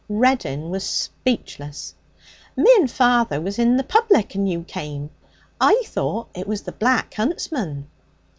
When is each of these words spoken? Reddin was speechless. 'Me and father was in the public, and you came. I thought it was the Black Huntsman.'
Reddin 0.09 0.71
was 0.71 0.83
speechless. 0.83 1.93
'Me 2.57 2.67
and 2.77 2.89
father 2.89 3.39
was 3.39 3.59
in 3.59 3.77
the 3.77 3.83
public, 3.83 4.33
and 4.33 4.49
you 4.49 4.63
came. 4.63 5.11
I 5.59 5.79
thought 5.85 6.29
it 6.33 6.47
was 6.47 6.63
the 6.63 6.71
Black 6.71 7.13
Huntsman.' 7.13 7.87